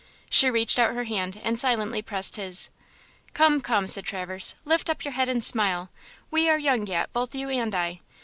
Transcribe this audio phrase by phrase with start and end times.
[0.31, 2.71] She reached out her hand and silently pressed his.
[3.35, 5.91] "Come, come," said Traverse; "lift up your head and smile!
[6.31, 8.01] We are young yet–both you and I!